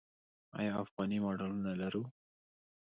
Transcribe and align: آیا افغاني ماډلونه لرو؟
آیا 0.59 0.73
افغاني 0.83 1.17
ماډلونه 1.25 1.71
لرو؟ 1.81 2.03